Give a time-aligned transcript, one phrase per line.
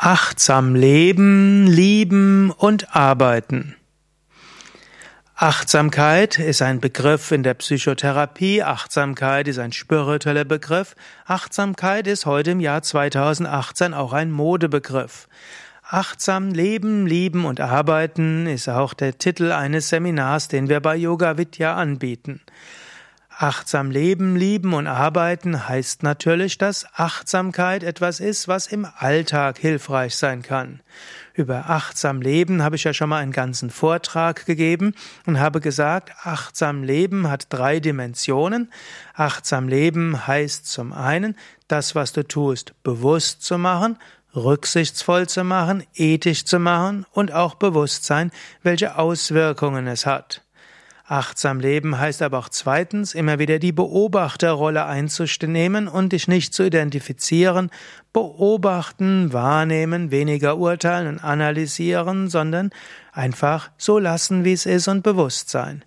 [0.00, 3.74] Achtsam leben, lieben und arbeiten.
[5.34, 8.62] Achtsamkeit ist ein Begriff in der Psychotherapie.
[8.62, 10.94] Achtsamkeit ist ein spiritueller Begriff.
[11.26, 15.26] Achtsamkeit ist heute im Jahr 2018 auch ein Modebegriff.
[15.82, 21.38] Achtsam leben, lieben und arbeiten ist auch der Titel eines Seminars, den wir bei Yoga
[21.38, 22.40] Vidya anbieten.
[23.40, 30.16] Achtsam leben, lieben und arbeiten heißt natürlich, dass Achtsamkeit etwas ist, was im Alltag hilfreich
[30.16, 30.80] sein kann.
[31.34, 34.92] Über achtsam leben habe ich ja schon mal einen ganzen Vortrag gegeben
[35.24, 38.72] und habe gesagt, achtsam leben hat drei Dimensionen.
[39.14, 41.36] Achtsam leben heißt zum einen,
[41.68, 43.98] das, was du tust, bewusst zu machen,
[44.34, 48.32] rücksichtsvoll zu machen, ethisch zu machen und auch bewusst sein,
[48.64, 50.42] welche Auswirkungen es hat.
[51.10, 56.64] Achtsam leben heißt aber auch zweitens, immer wieder die Beobachterrolle einzunehmen und dich nicht zu
[56.64, 57.70] identifizieren,
[58.12, 62.70] beobachten, wahrnehmen, weniger urteilen und analysieren, sondern
[63.10, 65.82] einfach so lassen, wie es ist und bewusst sein.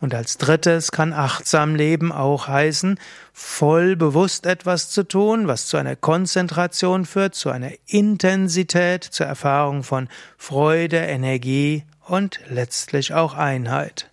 [0.00, 2.98] Und als drittes kann achtsam leben auch heißen,
[3.32, 9.84] voll bewusst etwas zu tun, was zu einer Konzentration führt, zu einer Intensität, zur Erfahrung
[9.84, 14.10] von Freude, Energie und letztlich auch Einheit.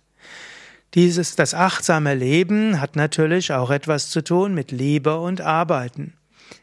[0.94, 6.12] Dieses, das achtsame Leben hat natürlich auch etwas zu tun mit Liebe und Arbeiten.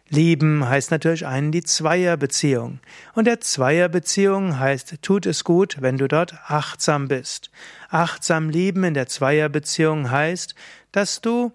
[0.09, 2.79] Lieben heißt natürlich einen die Zweierbeziehung.
[3.15, 7.49] Und der Zweierbeziehung heißt, tut es gut, wenn du dort achtsam bist.
[7.89, 10.53] Achtsam lieben in der Zweierbeziehung heißt,
[10.91, 11.51] dass du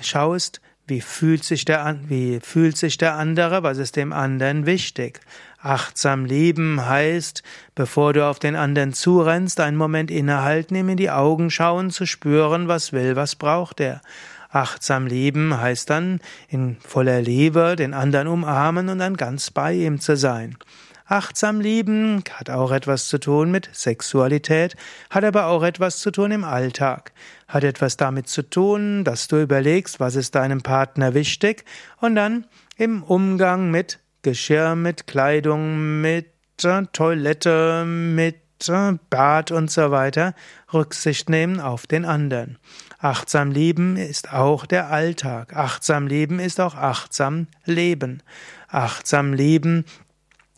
[0.00, 3.62] schaust, wie fühlt sich der, wie fühlt sich der andere?
[3.62, 5.20] Was ist dem anderen wichtig?
[5.66, 7.42] Achtsam lieben heißt,
[7.74, 12.06] bevor du auf den anderen zurennst, einen Moment innehalten, ihm in die Augen schauen, zu
[12.06, 14.00] spüren, was will, was braucht er.
[14.48, 19.98] Achtsam lieben heißt dann, in voller Liebe den anderen umarmen und dann ganz bei ihm
[19.98, 20.56] zu sein.
[21.04, 24.76] Achtsam lieben hat auch etwas zu tun mit Sexualität,
[25.10, 27.12] hat aber auch etwas zu tun im Alltag,
[27.48, 31.64] hat etwas damit zu tun, dass du überlegst, was ist deinem Partner wichtig
[32.00, 36.26] und dann im Umgang mit Geschirr, mit Kleidung, mit
[36.64, 38.34] äh, Toilette, mit
[38.68, 40.34] äh, Bad und so weiter
[40.74, 42.58] Rücksicht nehmen auf den anderen.
[42.98, 45.54] Achtsam lieben ist auch der Alltag.
[45.54, 48.20] Achtsam lieben ist auch achtsam leben.
[48.66, 49.84] Achtsam lieben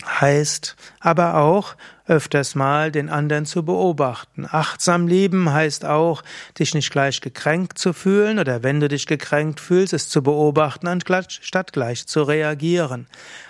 [0.05, 1.75] heißt aber auch
[2.07, 4.47] öfters mal den anderen zu beobachten.
[4.51, 6.23] Achtsam lieben heißt auch,
[6.59, 10.87] dich nicht gleich gekränkt zu fühlen oder wenn du dich gekränkt fühlst, es zu beobachten,
[10.87, 13.07] anstatt gleich zu reagieren.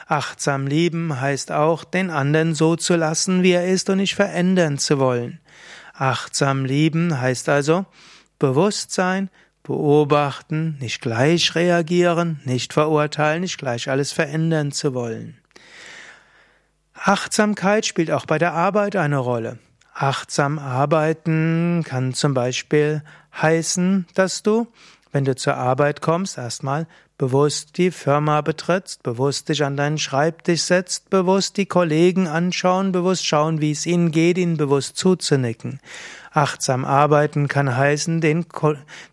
[0.06, 4.78] Achtsam lieben heißt auch, den anderen so zu lassen, wie er ist und nicht verändern
[4.78, 5.38] zu wollen.
[5.94, 7.86] Achtsam lieben heißt also
[8.38, 9.30] Bewusstsein,
[9.64, 15.36] beobachten, nicht gleich reagieren, nicht verurteilen, nicht gleich alles verändern zu wollen.
[17.08, 19.58] Achtsamkeit spielt auch bei der Arbeit eine Rolle.
[19.94, 23.02] Achtsam arbeiten kann zum Beispiel
[23.40, 24.66] heißen, dass du,
[25.10, 26.86] wenn du zur Arbeit kommst, erstmal
[27.16, 33.24] bewusst die Firma betrittst, bewusst dich an deinen Schreibtisch setzt, bewusst die Kollegen anschauen, bewusst
[33.24, 35.80] schauen, wie es ihnen geht, ihnen bewusst zuzunicken.
[36.30, 38.44] Achtsam arbeiten kann heißen, den,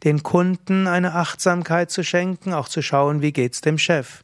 [0.04, 4.22] den Kunden eine Achtsamkeit zu schenken, auch zu schauen, wie geht's dem Chef.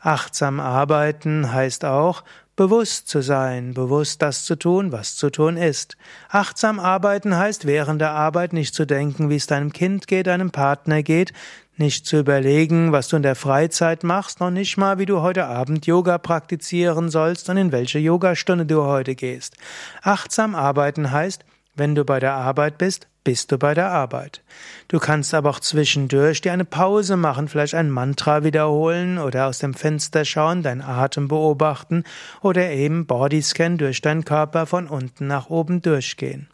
[0.00, 2.24] Achtsam arbeiten heißt auch,
[2.56, 5.96] bewusst zu sein, bewusst das zu tun, was zu tun ist.
[6.28, 10.50] Achtsam arbeiten heißt, während der Arbeit nicht zu denken, wie es deinem Kind geht, deinem
[10.50, 11.32] Partner geht,
[11.76, 15.46] nicht zu überlegen, was du in der Freizeit machst, noch nicht mal, wie du heute
[15.46, 19.56] Abend Yoga praktizieren sollst und in welche Yogastunde du heute gehst.
[20.02, 21.44] Achtsam arbeiten heißt,
[21.74, 24.42] wenn du bei der Arbeit bist, bist du bei der Arbeit.
[24.88, 29.58] Du kannst aber auch zwischendurch dir eine Pause machen, vielleicht ein Mantra wiederholen oder aus
[29.58, 32.04] dem Fenster schauen, deinen Atem beobachten
[32.40, 36.48] oder eben Bodyscan durch deinen Körper von unten nach oben durchgehen.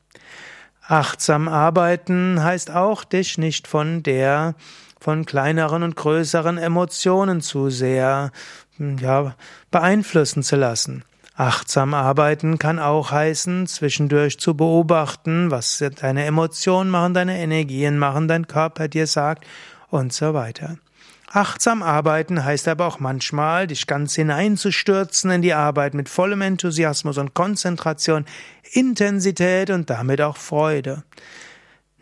[0.86, 4.54] Achtsam arbeiten heißt auch, dich nicht von der
[5.00, 8.32] von kleineren und größeren Emotionen zu sehr
[8.78, 9.34] ja,
[9.70, 11.04] beeinflussen zu lassen.
[11.38, 18.26] Achtsam arbeiten kann auch heißen, zwischendurch zu beobachten, was deine Emotionen machen, deine Energien machen,
[18.26, 19.46] dein Körper dir sagt
[19.88, 20.78] und so weiter.
[21.30, 27.18] Achtsam arbeiten heißt aber auch manchmal, dich ganz hineinzustürzen in die Arbeit mit vollem Enthusiasmus
[27.18, 28.24] und Konzentration,
[28.72, 31.04] Intensität und damit auch Freude.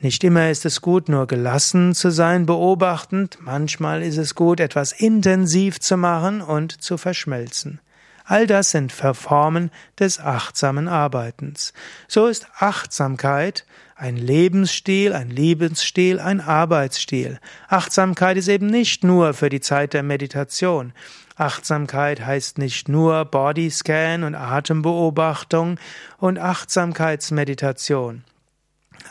[0.01, 4.93] Nicht immer ist es gut, nur gelassen zu sein, beobachtend, manchmal ist es gut, etwas
[4.93, 7.81] intensiv zu machen und zu verschmelzen.
[8.29, 11.73] All das sind Verformen des achtsamen Arbeitens.
[12.09, 13.65] So ist Achtsamkeit
[13.95, 17.39] ein Lebensstil, ein Lebensstil, ein Arbeitsstil.
[17.69, 20.93] Achtsamkeit ist eben nicht nur für die Zeit der Meditation.
[21.37, 25.79] Achtsamkeit heißt nicht nur Bodyscan und Atembeobachtung
[26.19, 28.25] und Achtsamkeitsmeditation.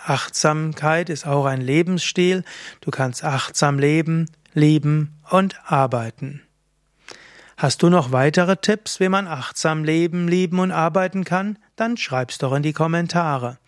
[0.06, 2.44] Achtsamkeit ist auch ein Lebensstil.
[2.82, 6.45] Du kannst achtsam leben, lieben und arbeiten.
[7.58, 11.58] Hast du noch weitere Tipps, wie man achtsam leben, lieben und arbeiten kann?
[11.78, 13.60] Dann schreib's doch in die Kommentare.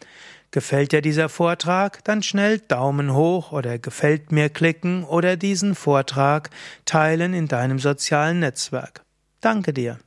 [0.52, 2.04] Gefällt dir dieser Vortrag?
[2.04, 6.50] Dann schnell Daumen hoch oder gefällt mir klicken oder diesen Vortrag
[6.86, 9.04] teilen in deinem sozialen Netzwerk.
[9.40, 10.00] Danke dir.